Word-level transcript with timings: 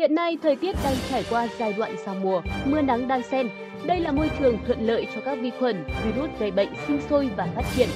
Hiện 0.00 0.14
nay, 0.14 0.38
thời 0.42 0.56
tiết 0.56 0.76
đang 0.84 0.94
trải 1.10 1.24
qua 1.30 1.48
giai 1.58 1.72
đoạn 1.72 1.96
giao 2.06 2.14
mùa, 2.14 2.42
mưa 2.64 2.80
nắng 2.80 3.08
đan 3.08 3.22
xen. 3.22 3.48
Đây 3.84 4.00
là 4.00 4.12
môi 4.12 4.30
trường 4.38 4.58
thuận 4.66 4.86
lợi 4.86 5.06
cho 5.14 5.20
các 5.20 5.38
vi 5.40 5.50
khuẩn, 5.58 5.84
virus 6.04 6.30
gây 6.40 6.50
bệnh 6.50 6.68
sinh 6.86 7.00
sôi 7.10 7.30
và 7.36 7.48
phát 7.56 7.62
triển. 7.76 7.88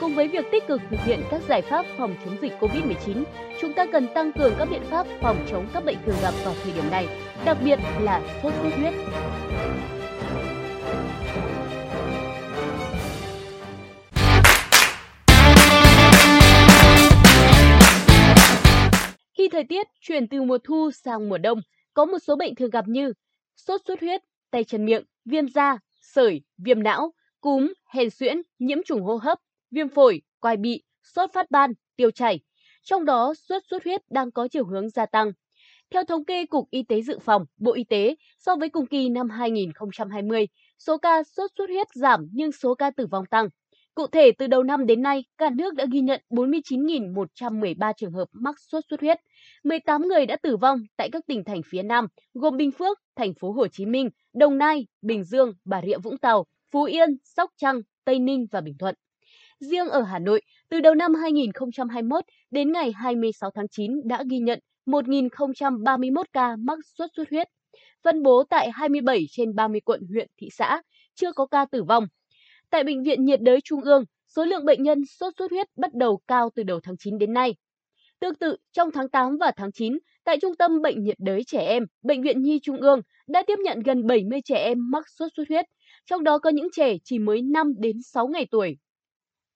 Cùng 0.00 0.14
với 0.14 0.28
việc 0.28 0.44
tích 0.52 0.66
cực 0.66 0.80
thực 0.90 1.00
hiện 1.04 1.20
các 1.30 1.40
giải 1.48 1.62
pháp 1.62 1.86
phòng 1.98 2.14
chống 2.24 2.36
dịch 2.42 2.52
COVID-19, 2.60 3.24
chúng 3.60 3.72
ta 3.72 3.86
cần 3.92 4.06
tăng 4.14 4.32
cường 4.32 4.52
các 4.58 4.68
biện 4.70 4.82
pháp 4.90 5.06
phòng 5.20 5.46
chống 5.50 5.66
các 5.74 5.84
bệnh 5.84 5.96
thường 6.06 6.16
gặp 6.22 6.34
vào 6.44 6.54
thời 6.64 6.72
điểm 6.72 6.90
này, 6.90 7.06
đặc 7.44 7.56
biệt 7.64 7.78
là 8.00 8.20
sốt 8.42 8.52
xuất 8.62 8.70
huyết. 8.76 8.94
Thời 19.52 19.64
tiết 19.64 19.86
chuyển 20.00 20.28
từ 20.28 20.42
mùa 20.42 20.58
thu 20.64 20.90
sang 20.90 21.28
mùa 21.28 21.38
đông, 21.38 21.60
có 21.94 22.04
một 22.04 22.18
số 22.18 22.36
bệnh 22.36 22.54
thường 22.54 22.70
gặp 22.70 22.88
như 22.88 23.12
sốt 23.56 23.80
xuất 23.86 24.00
huyết, 24.00 24.22
tay 24.50 24.64
chân 24.64 24.84
miệng, 24.84 25.04
viêm 25.24 25.48
da, 25.48 25.78
sởi, 26.00 26.42
viêm 26.58 26.82
não, 26.82 27.12
cúm, 27.40 27.72
hèn 27.94 28.10
suyễn, 28.10 28.42
nhiễm 28.58 28.78
trùng 28.84 29.02
hô 29.02 29.16
hấp, 29.16 29.38
viêm 29.70 29.88
phổi, 29.88 30.22
quai 30.40 30.56
bị, 30.56 30.82
sốt 31.02 31.30
phát 31.32 31.50
ban, 31.50 31.72
tiêu 31.96 32.10
chảy. 32.10 32.40
Trong 32.82 33.04
đó, 33.04 33.34
sốt 33.34 33.62
xuất 33.70 33.84
huyết 33.84 34.00
đang 34.10 34.30
có 34.30 34.48
chiều 34.48 34.64
hướng 34.64 34.90
gia 34.90 35.06
tăng. 35.06 35.32
Theo 35.90 36.04
thống 36.04 36.24
kê 36.24 36.46
Cục 36.46 36.70
Y 36.70 36.82
tế 36.82 37.02
Dự 37.02 37.18
phòng, 37.18 37.44
Bộ 37.56 37.72
Y 37.72 37.84
tế, 37.84 38.14
so 38.38 38.56
với 38.56 38.68
cùng 38.68 38.86
kỳ 38.86 39.08
năm 39.08 39.30
2020, 39.30 40.48
số 40.78 40.98
ca 40.98 41.22
sốt 41.22 41.50
xuất 41.58 41.68
huyết 41.68 41.86
giảm 41.94 42.28
nhưng 42.32 42.52
số 42.52 42.74
ca 42.74 42.90
tử 42.90 43.06
vong 43.10 43.26
tăng. 43.26 43.48
Cụ 43.94 44.06
thể, 44.06 44.32
từ 44.38 44.46
đầu 44.46 44.62
năm 44.62 44.86
đến 44.86 45.02
nay, 45.02 45.24
cả 45.38 45.50
nước 45.50 45.74
đã 45.74 45.86
ghi 45.92 46.00
nhận 46.00 46.20
49.113 46.30 47.92
trường 47.96 48.12
hợp 48.12 48.28
mắc 48.32 48.54
sốt 48.58 48.84
xuất 48.90 49.00
huyết. 49.00 49.18
18 49.64 50.02
người 50.02 50.26
đã 50.26 50.36
tử 50.42 50.56
vong 50.56 50.78
tại 50.96 51.08
các 51.12 51.26
tỉnh 51.26 51.44
thành 51.44 51.60
phía 51.66 51.82
Nam, 51.82 52.06
gồm 52.34 52.56
Bình 52.56 52.70
Phước, 52.70 52.98
thành 53.16 53.34
phố 53.34 53.52
Hồ 53.52 53.68
Chí 53.68 53.86
Minh, 53.86 54.08
Đồng 54.32 54.58
Nai, 54.58 54.86
Bình 55.02 55.24
Dương, 55.24 55.52
Bà 55.64 55.82
Rịa 55.86 55.98
Vũng 55.98 56.18
Tàu, 56.18 56.46
Phú 56.70 56.84
Yên, 56.84 57.16
Sóc 57.24 57.50
Trăng, 57.56 57.80
Tây 58.04 58.18
Ninh 58.18 58.46
và 58.50 58.60
Bình 58.60 58.74
Thuận. 58.78 58.94
Riêng 59.60 59.88
ở 59.88 60.02
Hà 60.02 60.18
Nội, 60.18 60.42
từ 60.68 60.80
đầu 60.80 60.94
năm 60.94 61.14
2021 61.14 62.24
đến 62.50 62.72
ngày 62.72 62.92
26 62.92 63.50
tháng 63.54 63.68
9 63.68 63.92
đã 64.04 64.24
ghi 64.30 64.38
nhận 64.38 64.58
1.031 64.86 66.24
ca 66.32 66.56
mắc 66.56 66.78
sốt 66.98 67.10
xuất 67.16 67.30
huyết, 67.30 67.48
phân 68.02 68.22
bố 68.22 68.44
tại 68.50 68.70
27 68.70 69.24
trên 69.30 69.54
30 69.54 69.80
quận 69.80 70.00
huyện, 70.08 70.28
thị 70.36 70.48
xã, 70.52 70.82
chưa 71.14 71.32
có 71.32 71.46
ca 71.46 71.64
tử 71.64 71.82
vong. 71.82 72.06
Tại 72.72 72.84
Bệnh 72.84 73.02
viện 73.02 73.24
nhiệt 73.24 73.40
đới 73.42 73.60
Trung 73.64 73.80
ương, 73.80 74.04
số 74.28 74.44
lượng 74.44 74.64
bệnh 74.64 74.82
nhân 74.82 75.04
sốt 75.06 75.34
xuất 75.38 75.50
huyết 75.50 75.66
bắt 75.76 75.94
đầu 75.94 76.20
cao 76.28 76.50
từ 76.54 76.62
đầu 76.62 76.80
tháng 76.82 76.96
9 76.98 77.18
đến 77.18 77.32
nay. 77.32 77.54
Tương 78.20 78.34
tự, 78.34 78.56
trong 78.72 78.90
tháng 78.90 79.08
8 79.08 79.36
và 79.40 79.52
tháng 79.56 79.72
9, 79.72 79.98
tại 80.24 80.38
Trung 80.42 80.56
tâm 80.56 80.82
Bệnh 80.82 81.04
nhiệt 81.04 81.16
đới 81.18 81.44
trẻ 81.44 81.66
em, 81.66 81.86
Bệnh 82.02 82.22
viện 82.22 82.42
Nhi 82.42 82.58
Trung 82.62 82.76
ương 82.76 83.00
đã 83.28 83.42
tiếp 83.46 83.58
nhận 83.64 83.80
gần 83.80 84.06
70 84.06 84.40
trẻ 84.44 84.56
em 84.56 84.90
mắc 84.90 85.04
sốt 85.08 85.32
xuất 85.36 85.48
huyết, 85.48 85.64
trong 86.06 86.24
đó 86.24 86.38
có 86.38 86.50
những 86.50 86.68
trẻ 86.72 86.96
chỉ 87.04 87.18
mới 87.18 87.42
5 87.42 87.72
đến 87.78 87.96
6 88.02 88.28
ngày 88.28 88.46
tuổi. 88.50 88.76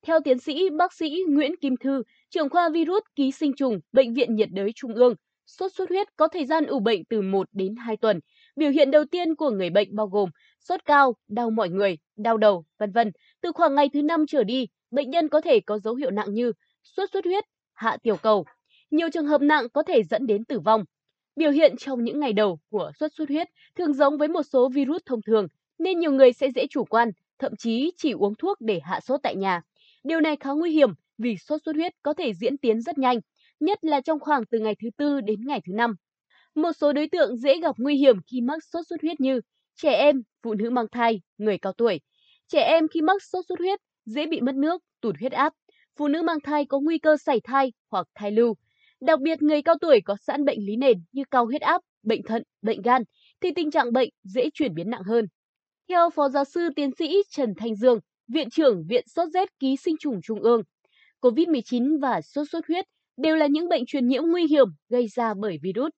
Theo 0.02 0.20
tiến 0.24 0.38
sĩ 0.38 0.70
bác 0.78 0.92
sĩ 0.92 1.18
Nguyễn 1.28 1.56
Kim 1.60 1.76
Thư, 1.76 2.02
trưởng 2.30 2.48
khoa 2.48 2.68
virus 2.68 3.02
ký 3.14 3.32
sinh 3.32 3.52
trùng 3.56 3.80
Bệnh 3.92 4.14
viện 4.14 4.34
nhiệt 4.34 4.48
đới 4.52 4.70
Trung 4.74 4.94
ương, 4.94 5.14
sốt 5.46 5.72
xuất 5.74 5.88
huyết 5.88 6.16
có 6.16 6.28
thời 6.28 6.46
gian 6.46 6.66
ủ 6.66 6.80
bệnh 6.80 7.04
từ 7.04 7.22
1 7.22 7.48
đến 7.52 7.76
2 7.76 7.96
tuần. 7.96 8.20
Biểu 8.56 8.70
hiện 8.70 8.90
đầu 8.90 9.04
tiên 9.04 9.34
của 9.34 9.50
người 9.50 9.70
bệnh 9.70 9.96
bao 9.96 10.06
gồm 10.06 10.30
sốt 10.68 10.84
cao, 10.84 11.16
đau 11.28 11.50
mỏi 11.50 11.68
người, 11.68 11.98
đau 12.16 12.36
đầu, 12.36 12.64
vân 12.78 12.92
vân. 12.92 13.12
Từ 13.40 13.52
khoảng 13.52 13.74
ngày 13.74 13.88
thứ 13.92 14.02
5 14.02 14.26
trở 14.28 14.44
đi, 14.44 14.66
bệnh 14.90 15.10
nhân 15.10 15.28
có 15.28 15.40
thể 15.40 15.60
có 15.60 15.78
dấu 15.78 15.94
hiệu 15.94 16.10
nặng 16.10 16.34
như 16.34 16.52
sốt 16.82 17.10
xuất 17.12 17.24
huyết, 17.24 17.44
hạ 17.74 17.96
tiểu 18.02 18.16
cầu. 18.16 18.44
Nhiều 18.90 19.08
trường 19.12 19.26
hợp 19.26 19.40
nặng 19.40 19.68
có 19.68 19.82
thể 19.82 20.02
dẫn 20.02 20.26
đến 20.26 20.44
tử 20.44 20.60
vong. 20.60 20.84
Biểu 21.36 21.50
hiện 21.50 21.74
trong 21.78 22.04
những 22.04 22.20
ngày 22.20 22.32
đầu 22.32 22.58
của 22.70 22.90
sốt 23.00 23.12
xuất 23.14 23.28
huyết 23.28 23.48
thường 23.74 23.92
giống 23.92 24.18
với 24.18 24.28
một 24.28 24.42
số 24.42 24.68
virus 24.68 25.02
thông 25.06 25.22
thường, 25.22 25.46
nên 25.78 25.98
nhiều 25.98 26.12
người 26.12 26.32
sẽ 26.32 26.50
dễ 26.50 26.66
chủ 26.70 26.84
quan, 26.84 27.10
thậm 27.38 27.56
chí 27.56 27.92
chỉ 27.96 28.12
uống 28.12 28.34
thuốc 28.34 28.60
để 28.60 28.80
hạ 28.84 29.00
sốt 29.00 29.20
tại 29.22 29.36
nhà. 29.36 29.60
Điều 30.04 30.20
này 30.20 30.36
khá 30.36 30.50
nguy 30.50 30.70
hiểm 30.70 30.90
vì 31.18 31.36
sốt 31.36 31.62
xuất 31.64 31.76
huyết 31.76 31.92
có 32.02 32.14
thể 32.14 32.32
diễn 32.34 32.58
tiến 32.58 32.80
rất 32.80 32.98
nhanh, 32.98 33.20
nhất 33.60 33.78
là 33.84 34.00
trong 34.00 34.20
khoảng 34.20 34.44
từ 34.50 34.58
ngày 34.58 34.74
thứ 34.82 34.88
tư 34.96 35.20
đến 35.20 35.40
ngày 35.46 35.60
thứ 35.66 35.72
năm. 35.72 35.94
Một 36.54 36.72
số 36.72 36.92
đối 36.92 37.08
tượng 37.08 37.36
dễ 37.36 37.58
gặp 37.60 37.74
nguy 37.78 37.96
hiểm 37.96 38.16
khi 38.26 38.40
mắc 38.40 38.64
sốt 38.64 38.86
xuất 38.86 39.02
huyết 39.02 39.20
như 39.20 39.40
trẻ 39.76 39.92
em, 39.92 40.22
phụ 40.42 40.54
nữ 40.54 40.70
mang 40.70 40.86
thai, 40.92 41.20
người 41.38 41.58
cao 41.58 41.72
tuổi. 41.72 42.00
Trẻ 42.48 42.62
em 42.62 42.88
khi 42.88 43.00
mắc 43.02 43.22
sốt 43.22 43.44
xuất 43.48 43.58
huyết 43.58 43.80
dễ 44.04 44.26
bị 44.26 44.40
mất 44.40 44.54
nước, 44.54 44.82
tụt 45.00 45.16
huyết 45.20 45.32
áp. 45.32 45.52
Phụ 45.96 46.08
nữ 46.08 46.22
mang 46.22 46.40
thai 46.40 46.64
có 46.64 46.80
nguy 46.80 46.98
cơ 46.98 47.16
sảy 47.16 47.40
thai 47.44 47.72
hoặc 47.90 48.06
thai 48.14 48.30
lưu. 48.30 48.54
Đặc 49.00 49.20
biệt 49.20 49.42
người 49.42 49.62
cao 49.62 49.74
tuổi 49.80 50.00
có 50.04 50.16
sẵn 50.26 50.44
bệnh 50.44 50.66
lý 50.66 50.76
nền 50.76 51.04
như 51.12 51.22
cao 51.30 51.46
huyết 51.46 51.60
áp, 51.60 51.82
bệnh 52.02 52.22
thận, 52.22 52.42
bệnh 52.62 52.82
gan 52.82 53.02
thì 53.40 53.50
tình 53.56 53.70
trạng 53.70 53.92
bệnh 53.92 54.08
dễ 54.24 54.50
chuyển 54.54 54.74
biến 54.74 54.90
nặng 54.90 55.02
hơn. 55.02 55.26
Theo 55.88 56.10
Phó 56.10 56.28
Giáo 56.28 56.44
sư 56.44 56.68
Tiến 56.76 56.90
sĩ 56.98 57.16
Trần 57.30 57.54
Thanh 57.56 57.76
Dương, 57.76 57.98
Viện 58.28 58.50
trưởng 58.50 58.84
Viện 58.88 59.04
Sốt 59.08 59.28
rét 59.34 59.58
ký 59.58 59.76
sinh 59.76 59.96
trùng 60.00 60.20
Trung 60.22 60.40
ương, 60.40 60.62
COVID-19 61.20 62.00
và 62.00 62.20
sốt 62.20 62.46
xuất 62.50 62.66
huyết 62.68 62.84
đều 63.16 63.36
là 63.36 63.46
những 63.46 63.68
bệnh 63.68 63.86
truyền 63.86 64.08
nhiễm 64.08 64.22
nguy 64.22 64.46
hiểm 64.46 64.66
gây 64.88 65.08
ra 65.08 65.34
bởi 65.40 65.58
virus. 65.62 65.90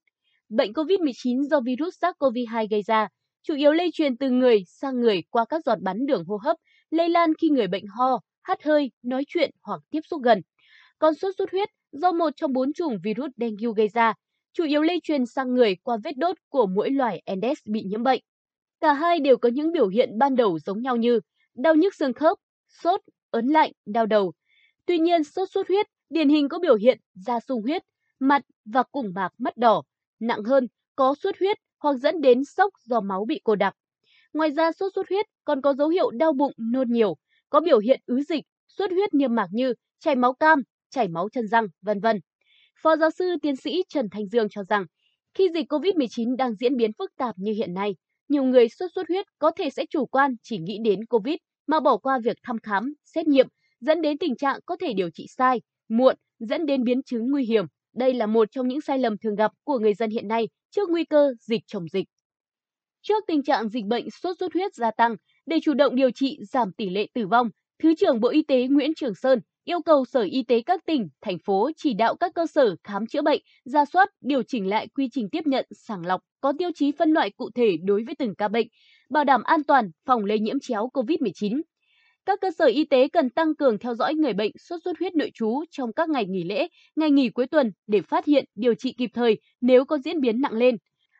Bệnh 0.48 0.72
COVID-19 0.72 1.42
do 1.42 1.60
virus 1.60 1.94
SARS-CoV-2 2.04 2.66
gây 2.70 2.82
ra 2.82 3.08
chủ 3.42 3.54
yếu 3.54 3.72
lây 3.72 3.90
truyền 3.92 4.16
từ 4.16 4.30
người 4.30 4.64
sang 4.66 5.00
người 5.00 5.22
qua 5.30 5.44
các 5.48 5.64
giọt 5.64 5.78
bắn 5.80 6.06
đường 6.06 6.24
hô 6.24 6.36
hấp, 6.36 6.56
lây 6.90 7.08
lan 7.08 7.32
khi 7.40 7.48
người 7.48 7.66
bệnh 7.66 7.86
ho, 7.86 8.20
hắt 8.42 8.62
hơi, 8.64 8.90
nói 9.02 9.24
chuyện 9.28 9.50
hoặc 9.62 9.80
tiếp 9.90 10.00
xúc 10.10 10.22
gần. 10.22 10.42
Còn 10.98 11.14
sốt 11.14 11.34
xuất 11.38 11.50
huyết 11.50 11.68
do 11.92 12.12
một 12.12 12.30
trong 12.36 12.52
bốn 12.52 12.72
chủng 12.72 12.98
virus 13.04 13.30
dengue 13.36 13.72
gây 13.76 13.88
ra, 13.88 14.14
chủ 14.52 14.64
yếu 14.64 14.82
lây 14.82 15.00
truyền 15.02 15.26
sang 15.26 15.54
người 15.54 15.76
qua 15.82 15.96
vết 16.04 16.16
đốt 16.16 16.36
của 16.48 16.66
mỗi 16.66 16.90
loài 16.90 17.22
Aedes 17.24 17.58
bị 17.64 17.82
nhiễm 17.82 18.02
bệnh. 18.02 18.20
Cả 18.80 18.92
hai 18.92 19.20
đều 19.20 19.36
có 19.36 19.48
những 19.48 19.72
biểu 19.72 19.88
hiện 19.88 20.18
ban 20.18 20.36
đầu 20.36 20.58
giống 20.58 20.82
nhau 20.82 20.96
như 20.96 21.20
đau 21.54 21.74
nhức 21.74 21.94
xương 21.94 22.12
khớp, 22.12 22.38
sốt, 22.68 23.00
ớn 23.30 23.46
lạnh, 23.46 23.72
đau 23.86 24.06
đầu. 24.06 24.32
Tuy 24.86 24.98
nhiên, 24.98 25.24
sốt 25.24 25.50
xuất 25.50 25.68
huyết 25.68 25.86
điển 26.10 26.28
hình 26.28 26.48
có 26.48 26.58
biểu 26.58 26.74
hiện 26.74 26.98
da 27.14 27.40
sung 27.40 27.62
huyết, 27.62 27.82
mặt 28.20 28.42
và 28.64 28.82
cùng 28.82 29.12
mạc 29.14 29.28
mắt 29.38 29.56
đỏ. 29.56 29.82
Nặng 30.20 30.44
hơn, 30.44 30.68
có 30.96 31.14
xuất 31.22 31.38
huyết 31.38 31.58
hoặc 31.80 31.96
dẫn 31.96 32.20
đến 32.20 32.44
sốc 32.44 32.72
do 32.84 33.00
máu 33.00 33.24
bị 33.28 33.40
cô 33.44 33.54
đặc. 33.54 33.74
Ngoài 34.32 34.50
ra 34.50 34.72
sốt 34.72 34.92
xuất 34.94 35.08
huyết 35.08 35.26
còn 35.44 35.62
có 35.62 35.74
dấu 35.74 35.88
hiệu 35.88 36.10
đau 36.10 36.32
bụng, 36.32 36.52
nôn 36.72 36.88
nhiều, 36.90 37.16
có 37.50 37.60
biểu 37.60 37.78
hiện 37.78 38.00
ứ 38.06 38.22
dịch, 38.28 38.44
xuất 38.68 38.90
huyết 38.90 39.14
niêm 39.14 39.34
mạc 39.34 39.48
như 39.52 39.74
chảy 39.98 40.16
máu 40.16 40.32
cam, 40.32 40.62
chảy 40.90 41.08
máu 41.08 41.28
chân 41.32 41.46
răng, 41.46 41.66
vân 41.82 42.00
vân. 42.00 42.20
Phó 42.82 42.96
giáo 42.96 43.10
sư 43.10 43.36
tiến 43.42 43.56
sĩ 43.56 43.82
Trần 43.88 44.08
Thanh 44.10 44.26
Dương 44.26 44.48
cho 44.50 44.62
rằng, 44.64 44.84
khi 45.34 45.48
dịch 45.54 45.72
COVID-19 45.72 46.36
đang 46.36 46.54
diễn 46.54 46.76
biến 46.76 46.90
phức 46.98 47.10
tạp 47.16 47.34
như 47.38 47.52
hiện 47.52 47.74
nay, 47.74 47.94
nhiều 48.28 48.44
người 48.44 48.68
sốt 48.68 48.90
xuất 48.94 49.08
huyết 49.08 49.26
có 49.38 49.50
thể 49.56 49.70
sẽ 49.70 49.84
chủ 49.90 50.06
quan 50.06 50.34
chỉ 50.42 50.58
nghĩ 50.58 50.78
đến 50.84 51.06
COVID 51.06 51.36
mà 51.66 51.80
bỏ 51.80 51.96
qua 51.96 52.18
việc 52.24 52.36
thăm 52.42 52.58
khám, 52.62 52.94
xét 53.04 53.26
nghiệm, 53.26 53.46
dẫn 53.80 54.02
đến 54.02 54.18
tình 54.18 54.36
trạng 54.36 54.60
có 54.66 54.76
thể 54.80 54.92
điều 54.92 55.10
trị 55.10 55.26
sai, 55.36 55.60
muộn, 55.88 56.16
dẫn 56.38 56.66
đến 56.66 56.84
biến 56.84 57.02
chứng 57.02 57.30
nguy 57.30 57.44
hiểm. 57.44 57.64
Đây 57.98 58.14
là 58.14 58.26
một 58.26 58.48
trong 58.50 58.68
những 58.68 58.80
sai 58.80 58.98
lầm 58.98 59.18
thường 59.18 59.34
gặp 59.34 59.52
của 59.64 59.78
người 59.78 59.94
dân 59.94 60.10
hiện 60.10 60.28
nay 60.28 60.48
trước 60.70 60.90
nguy 60.90 61.04
cơ 61.04 61.34
dịch 61.40 61.62
chồng 61.66 61.88
dịch. 61.92 62.06
Trước 63.02 63.24
tình 63.26 63.42
trạng 63.42 63.68
dịch 63.68 63.84
bệnh 63.84 64.10
sốt 64.10 64.36
xuất 64.40 64.54
huyết 64.54 64.74
gia 64.74 64.90
tăng, 64.90 65.16
để 65.46 65.56
chủ 65.62 65.74
động 65.74 65.94
điều 65.94 66.10
trị 66.10 66.38
giảm 66.52 66.72
tỷ 66.72 66.88
lệ 66.90 67.06
tử 67.14 67.26
vong, 67.26 67.50
Thứ 67.82 67.94
trưởng 67.94 68.20
Bộ 68.20 68.28
Y 68.28 68.42
tế 68.42 68.66
Nguyễn 68.66 68.94
Trường 68.96 69.14
Sơn 69.14 69.40
yêu 69.64 69.80
cầu 69.82 70.04
Sở 70.04 70.20
Y 70.20 70.42
tế 70.42 70.60
các 70.60 70.80
tỉnh, 70.86 71.08
thành 71.20 71.38
phố 71.38 71.70
chỉ 71.76 71.94
đạo 71.94 72.16
các 72.16 72.34
cơ 72.34 72.46
sở 72.46 72.76
khám 72.84 73.06
chữa 73.06 73.22
bệnh, 73.22 73.42
ra 73.64 73.84
soát, 73.84 74.08
điều 74.20 74.42
chỉnh 74.42 74.66
lại 74.68 74.88
quy 74.88 75.08
trình 75.12 75.28
tiếp 75.30 75.46
nhận, 75.46 75.66
sàng 75.70 76.06
lọc, 76.06 76.20
có 76.40 76.52
tiêu 76.58 76.70
chí 76.74 76.92
phân 76.92 77.12
loại 77.12 77.30
cụ 77.30 77.50
thể 77.54 77.76
đối 77.84 78.04
với 78.04 78.14
từng 78.18 78.34
ca 78.34 78.48
bệnh, 78.48 78.66
bảo 79.10 79.24
đảm 79.24 79.42
an 79.42 79.64
toàn 79.64 79.90
phòng 80.06 80.24
lây 80.24 80.38
nhiễm 80.38 80.60
chéo 80.60 80.90
COVID-19. 80.94 81.60
Các 82.28 82.40
cơ 82.40 82.50
sở 82.50 82.64
y 82.64 82.84
tế 82.84 83.08
cần 83.08 83.30
tăng 83.30 83.54
cường 83.54 83.78
theo 83.78 83.94
dõi 83.94 84.14
người 84.14 84.32
bệnh 84.32 84.52
sốt 84.58 84.80
xuất 84.84 84.98
huyết 84.98 85.16
nội 85.16 85.30
trú 85.34 85.64
trong 85.70 85.92
các 85.92 86.08
ngày 86.08 86.26
nghỉ 86.26 86.44
lễ, 86.44 86.68
ngày 86.96 87.10
nghỉ 87.10 87.28
cuối 87.28 87.46
tuần 87.46 87.72
để 87.86 88.00
phát 88.02 88.24
hiện, 88.24 88.44
điều 88.54 88.74
trị 88.74 88.94
kịp 88.98 89.10
thời 89.14 89.40
nếu 89.60 89.84
có 89.84 89.98
diễn 89.98 90.20
biến 90.20 90.40
nặng 90.40 90.52
lên. 90.52 90.76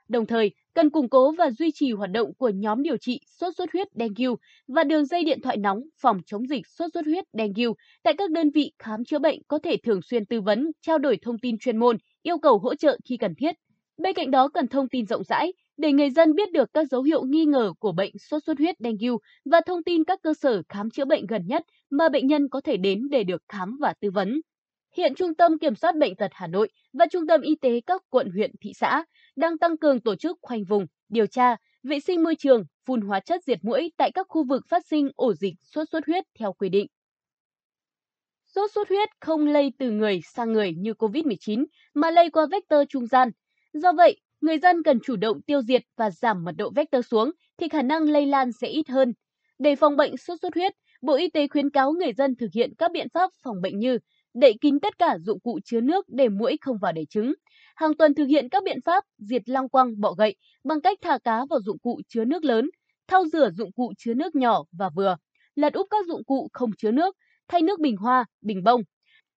Đồng 0.08 0.26
thời, 0.26 0.50
cần 0.74 0.90
củng 0.90 1.08
cố 1.08 1.32
và 1.32 1.50
duy 1.50 1.70
trì 1.74 1.92
hoạt 1.92 2.10
động 2.10 2.34
của 2.34 2.48
nhóm 2.48 2.82
điều 2.82 2.96
trị 2.96 3.20
sốt 3.26 3.54
xuất 3.56 3.72
huyết 3.72 3.88
dengue 3.94 4.34
và 4.66 4.84
đường 4.84 5.06
dây 5.06 5.24
điện 5.24 5.40
thoại 5.42 5.56
nóng 5.56 5.80
phòng 6.00 6.20
chống 6.26 6.46
dịch 6.46 6.66
sốt 6.66 6.90
xuất 6.94 7.04
huyết 7.04 7.24
dengue 7.32 7.72
tại 8.02 8.14
các 8.18 8.30
đơn 8.30 8.50
vị 8.50 8.72
khám 8.78 9.04
chữa 9.04 9.18
bệnh 9.18 9.40
có 9.48 9.58
thể 9.58 9.76
thường 9.76 10.02
xuyên 10.02 10.26
tư 10.26 10.40
vấn, 10.40 10.70
trao 10.80 10.98
đổi 10.98 11.18
thông 11.22 11.38
tin 11.38 11.58
chuyên 11.58 11.76
môn, 11.76 11.96
yêu 12.22 12.38
cầu 12.38 12.58
hỗ 12.58 12.74
trợ 12.74 12.98
khi 13.04 13.16
cần 13.16 13.34
thiết. 13.34 13.54
Bên 13.98 14.14
cạnh 14.14 14.30
đó 14.30 14.48
cần 14.48 14.68
thông 14.68 14.88
tin 14.88 15.06
rộng 15.06 15.24
rãi 15.24 15.52
để 15.78 15.92
người 15.92 16.10
dân 16.10 16.34
biết 16.34 16.52
được 16.52 16.72
các 16.72 16.88
dấu 16.90 17.02
hiệu 17.02 17.24
nghi 17.24 17.44
ngờ 17.44 17.72
của 17.78 17.92
bệnh 17.92 18.18
sốt 18.18 18.44
xuất 18.44 18.58
huyết 18.58 18.74
dengue 18.78 19.16
và 19.44 19.60
thông 19.66 19.82
tin 19.82 20.04
các 20.04 20.18
cơ 20.22 20.34
sở 20.34 20.62
khám 20.68 20.90
chữa 20.90 21.04
bệnh 21.04 21.26
gần 21.26 21.46
nhất 21.46 21.62
mà 21.90 22.08
bệnh 22.08 22.26
nhân 22.26 22.48
có 22.48 22.60
thể 22.60 22.76
đến 22.76 23.08
để 23.10 23.24
được 23.24 23.42
khám 23.48 23.76
và 23.80 23.94
tư 24.00 24.10
vấn. 24.10 24.40
Hiện 24.96 25.14
Trung 25.14 25.34
tâm 25.34 25.58
Kiểm 25.58 25.74
soát 25.74 25.96
Bệnh 25.96 26.16
tật 26.16 26.30
Hà 26.34 26.46
Nội 26.46 26.68
và 26.92 27.06
Trung 27.10 27.26
tâm 27.26 27.40
Y 27.40 27.54
tế 27.54 27.80
các 27.86 28.02
quận 28.10 28.30
huyện 28.30 28.50
thị 28.60 28.72
xã 28.74 29.04
đang 29.36 29.58
tăng 29.58 29.76
cường 29.76 30.00
tổ 30.00 30.16
chức 30.16 30.38
khoanh 30.42 30.64
vùng, 30.64 30.86
điều 31.08 31.26
tra, 31.26 31.56
vệ 31.82 32.00
sinh 32.00 32.22
môi 32.22 32.34
trường, 32.34 32.64
phun 32.86 33.00
hóa 33.00 33.20
chất 33.20 33.44
diệt 33.44 33.58
mũi 33.64 33.92
tại 33.96 34.10
các 34.12 34.26
khu 34.28 34.44
vực 34.44 34.62
phát 34.68 34.86
sinh 34.86 35.10
ổ 35.16 35.34
dịch 35.34 35.54
sốt 35.62 35.88
xuất 35.92 36.06
huyết 36.06 36.24
theo 36.38 36.52
quy 36.52 36.68
định. 36.68 36.86
Sốt 38.44 38.70
xuất 38.72 38.88
huyết 38.88 39.08
không 39.20 39.46
lây 39.46 39.72
từ 39.78 39.90
người 39.90 40.20
sang 40.34 40.52
người 40.52 40.74
như 40.78 40.92
COVID-19 40.92 41.64
mà 41.94 42.10
lây 42.10 42.30
qua 42.30 42.46
vector 42.50 42.80
trung 42.88 43.06
gian. 43.06 43.30
Do 43.72 43.92
vậy, 43.92 44.20
người 44.40 44.58
dân 44.58 44.82
cần 44.82 44.98
chủ 45.04 45.16
động 45.16 45.42
tiêu 45.42 45.62
diệt 45.62 45.82
và 45.96 46.10
giảm 46.10 46.44
mật 46.44 46.52
độ 46.58 46.70
vector 46.70 47.06
xuống 47.06 47.30
thì 47.58 47.68
khả 47.68 47.82
năng 47.82 48.02
lây 48.02 48.26
lan 48.26 48.52
sẽ 48.52 48.68
ít 48.68 48.88
hơn. 48.88 49.12
Để 49.58 49.76
phòng 49.76 49.96
bệnh 49.96 50.16
sốt 50.16 50.38
xuất 50.42 50.54
huyết, 50.54 50.72
Bộ 51.02 51.14
Y 51.14 51.28
tế 51.28 51.48
khuyến 51.48 51.70
cáo 51.70 51.92
người 51.92 52.12
dân 52.12 52.36
thực 52.36 52.48
hiện 52.54 52.72
các 52.78 52.92
biện 52.92 53.08
pháp 53.14 53.30
phòng 53.42 53.60
bệnh 53.62 53.78
như 53.78 53.98
đậy 54.34 54.54
kín 54.60 54.80
tất 54.80 54.98
cả 54.98 55.16
dụng 55.20 55.40
cụ 55.40 55.58
chứa 55.64 55.80
nước 55.80 56.04
để 56.08 56.28
muỗi 56.28 56.56
không 56.60 56.78
vào 56.78 56.92
đẻ 56.92 57.02
trứng. 57.10 57.34
Hàng 57.76 57.94
tuần 57.94 58.14
thực 58.14 58.26
hiện 58.26 58.48
các 58.48 58.62
biện 58.64 58.78
pháp 58.84 59.04
diệt 59.18 59.48
lăng 59.48 59.68
quăng, 59.68 60.00
bọ 60.00 60.12
gậy 60.12 60.36
bằng 60.64 60.80
cách 60.80 60.98
thả 61.02 61.18
cá 61.24 61.44
vào 61.50 61.60
dụng 61.64 61.78
cụ 61.78 62.00
chứa 62.08 62.24
nước 62.24 62.44
lớn, 62.44 62.70
thau 63.08 63.24
rửa 63.32 63.50
dụng 63.50 63.72
cụ 63.72 63.92
chứa 63.98 64.14
nước 64.14 64.34
nhỏ 64.34 64.64
và 64.72 64.90
vừa, 64.96 65.16
lật 65.54 65.72
úp 65.72 65.86
các 65.90 66.06
dụng 66.06 66.24
cụ 66.24 66.48
không 66.52 66.70
chứa 66.78 66.90
nước, 66.90 67.16
thay 67.48 67.62
nước 67.62 67.80
bình 67.80 67.96
hoa, 67.96 68.24
bình 68.40 68.64
bông. 68.64 68.82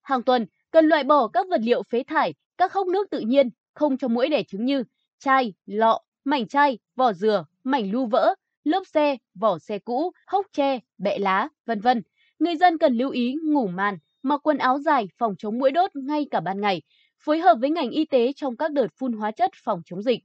Hàng 0.01 0.23
tuần 0.23 0.45
cần 0.71 0.85
loại 0.85 1.03
bỏ 1.03 1.27
các 1.27 1.45
vật 1.49 1.61
liệu 1.63 1.83
phế 1.83 2.03
thải, 2.03 2.33
các 2.57 2.73
hốc 2.73 2.87
nước 2.87 3.09
tự 3.11 3.19
nhiên 3.19 3.49
không 3.73 3.97
cho 3.97 4.07
muỗi 4.07 4.29
đẻ 4.29 4.43
trứng 4.43 4.65
như 4.65 4.83
chai, 5.19 5.53
lọ, 5.65 6.01
mảnh 6.23 6.47
chai, 6.47 6.77
vỏ 6.95 7.13
dừa, 7.13 7.45
mảnh 7.63 7.91
lưu 7.91 8.05
vỡ, 8.05 8.35
lốp 8.63 8.87
xe, 8.87 9.17
vỏ 9.35 9.59
xe 9.59 9.79
cũ, 9.79 10.11
hốc 10.27 10.45
tre, 10.53 10.79
bẹ 10.97 11.19
lá, 11.19 11.47
vân 11.65 11.79
vân. 11.79 12.01
Người 12.39 12.55
dân 12.55 12.77
cần 12.77 12.97
lưu 12.97 13.09
ý 13.09 13.35
ngủ 13.43 13.67
màn, 13.67 13.97
mặc 14.23 14.41
quần 14.43 14.57
áo 14.57 14.79
dài 14.79 15.07
phòng 15.17 15.35
chống 15.37 15.59
muỗi 15.59 15.71
đốt 15.71 15.95
ngay 15.95 16.25
cả 16.31 16.39
ban 16.39 16.61
ngày, 16.61 16.81
phối 17.19 17.39
hợp 17.39 17.57
với 17.61 17.69
ngành 17.69 17.89
y 17.89 18.05
tế 18.05 18.33
trong 18.33 18.57
các 18.57 18.71
đợt 18.71 18.87
phun 18.99 19.13
hóa 19.13 19.31
chất 19.31 19.51
phòng 19.63 19.81
chống 19.85 20.01
dịch. 20.01 20.19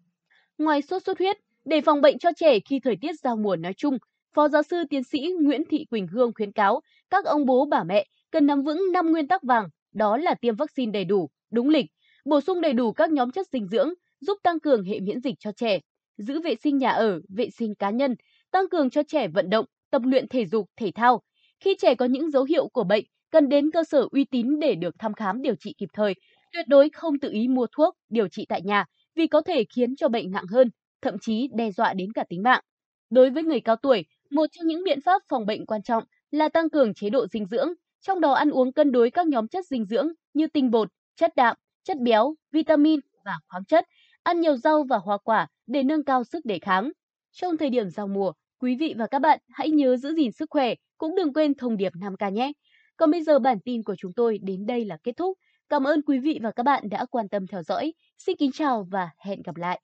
Ngoài 0.59 0.83
sốt 0.83 1.03
xuất 1.03 1.19
huyết, 1.19 1.37
để 1.65 1.81
phòng 1.81 2.01
bệnh 2.01 2.19
cho 2.19 2.31
trẻ 2.37 2.61
khi 2.61 2.81
thời 2.81 2.97
tiết 3.01 3.21
giao 3.23 3.37
mùa 3.37 3.57
nói 3.57 3.73
chung, 3.77 3.99
Phó 4.37 4.49
giáo 4.49 4.63
sư 4.63 4.85
tiến 4.91 5.05
sĩ 5.05 5.19
Nguyễn 5.41 5.63
Thị 5.71 5.85
Quỳnh 5.91 6.07
Hương 6.07 6.33
khuyến 6.35 6.53
cáo 6.53 6.81
các 7.11 7.25
ông 7.25 7.47
bố 7.47 7.65
bà 7.65 7.85
mẹ 7.85 8.07
cần 8.31 8.47
nắm 8.47 8.63
vững 8.63 8.93
5 8.93 9.11
nguyên 9.11 9.29
tắc 9.29 9.43
vàng, 9.43 9.69
đó 9.93 10.17
là 10.17 10.35
tiêm 10.35 10.57
vaccine 10.57 10.93
đầy 10.93 11.05
đủ, 11.05 11.31
đúng 11.51 11.69
lịch, 11.69 11.87
bổ 12.27 12.41
sung 12.41 12.61
đầy 12.61 12.73
đủ 12.73 12.93
các 12.93 13.11
nhóm 13.11 13.31
chất 13.31 13.47
dinh 13.53 13.67
dưỡng, 13.67 13.91
giúp 14.21 14.39
tăng 14.43 14.61
cường 14.61 14.85
hệ 14.85 15.01
miễn 15.01 15.21
dịch 15.21 15.35
cho 15.39 15.53
trẻ, 15.53 15.79
giữ 16.19 16.41
vệ 16.41 16.55
sinh 16.63 16.79
nhà 16.79 16.91
ở, 16.91 17.21
vệ 17.37 17.51
sinh 17.51 17.75
cá 17.75 17.91
nhân, 17.91 18.15
tăng 18.51 18.69
cường 18.69 18.91
cho 18.91 19.03
trẻ 19.09 19.29
vận 19.29 19.51
động, 19.51 19.67
tập 19.91 20.03
luyện 20.05 20.29
thể 20.29 20.47
dục, 20.47 20.67
thể 20.77 20.91
thao. 20.95 21.23
Khi 21.61 21.77
trẻ 21.79 21.95
có 21.95 22.05
những 22.05 22.31
dấu 22.31 22.45
hiệu 22.45 22.69
của 22.69 22.85
bệnh, 22.85 23.05
cần 23.31 23.49
đến 23.49 23.71
cơ 23.71 23.85
sở 23.85 24.09
uy 24.11 24.25
tín 24.25 24.59
để 24.61 24.75
được 24.75 24.95
thăm 24.99 25.15
khám 25.15 25.43
điều 25.43 25.55
trị 25.55 25.75
kịp 25.79 25.89
thời, 25.93 26.15
tuyệt 26.53 26.67
đối 26.69 26.89
không 26.91 27.19
tự 27.19 27.31
ý 27.33 27.49
mua 27.49 27.67
thuốc, 27.77 27.95
điều 28.09 28.29
trị 28.29 28.47
tại 28.49 28.63
nhà 28.63 28.85
vì 29.15 29.27
có 29.27 29.41
thể 29.41 29.65
khiến 29.77 29.97
cho 29.97 30.09
bệnh 30.09 30.31
nặng 30.31 30.47
hơn, 30.51 30.71
thậm 31.03 31.19
chí 31.21 31.49
đe 31.55 31.71
dọa 31.71 31.95
đến 31.95 32.13
cả 32.13 32.25
tính 32.29 32.43
mạng. 32.43 32.63
Đối 33.11 33.31
với 33.31 33.43
người 33.43 33.61
cao 33.61 33.77
tuổi, 33.77 34.05
một 34.31 34.47
trong 34.53 34.67
những 34.67 34.85
biện 34.85 35.01
pháp 35.01 35.23
phòng 35.29 35.47
bệnh 35.47 35.67
quan 35.67 35.83
trọng 35.83 36.05
là 36.31 36.49
tăng 36.49 36.71
cường 36.71 36.95
chế 36.95 37.11
độ 37.11 37.27
dinh 37.27 37.47
dưỡng, 37.47 37.69
trong 38.01 38.21
đó 38.21 38.33
ăn 38.33 38.51
uống 38.51 38.73
cân 38.73 38.93
đối 38.93 39.11
các 39.11 39.27
nhóm 39.27 39.49
chất 39.49 39.67
dinh 39.67 39.85
dưỡng 39.85 40.09
như 40.35 40.47
tinh 40.47 40.71
bột, 40.71 40.89
chất 41.17 41.37
đạm, 41.37 41.57
chất 41.87 41.99
béo, 42.01 42.35
vitamin 42.53 43.01
và 43.25 43.39
khoáng 43.49 43.65
chất, 43.65 43.85
ăn 44.23 44.41
nhiều 44.41 44.57
rau 44.57 44.85
và 44.89 44.99
hoa 44.99 45.19
quả 45.19 45.47
để 45.67 45.83
nâng 45.83 46.05
cao 46.05 46.25
sức 46.25 46.45
đề 46.45 46.59
kháng. 46.59 46.91
Trong 47.33 47.57
thời 47.57 47.71
điểm 47.71 47.91
giao 47.91 48.07
mùa, 48.07 48.33
quý 48.61 48.77
vị 48.77 48.95
và 48.99 49.07
các 49.07 49.19
bạn 49.19 49.39
hãy 49.49 49.71
nhớ 49.71 49.97
giữ 49.97 50.15
gìn 50.15 50.33
sức 50.33 50.51
khỏe, 50.51 50.75
cũng 50.99 51.17
đừng 51.17 51.33
quên 51.33 51.55
thông 51.55 51.77
điệp 51.77 51.93
5K 51.93 52.31
nhé. 52.31 52.53
Còn 52.97 53.11
bây 53.11 53.23
giờ 53.23 53.39
bản 53.39 53.59
tin 53.65 53.83
của 53.83 53.95
chúng 53.99 54.13
tôi 54.13 54.39
đến 54.43 54.67
đây 54.67 54.85
là 54.85 54.97
kết 55.03 55.13
thúc. 55.17 55.39
Cảm 55.69 55.85
ơn 55.85 56.03
quý 56.03 56.19
vị 56.19 56.39
và 56.43 56.51
các 56.51 56.63
bạn 56.63 56.89
đã 56.91 57.07
quan 57.11 57.29
tâm 57.29 57.47
theo 57.47 57.63
dõi. 57.63 57.93
Xin 58.19 58.37
kính 58.37 58.53
chào 58.53 58.87
và 58.91 59.11
hẹn 59.19 59.43
gặp 59.43 59.57
lại. 59.57 59.81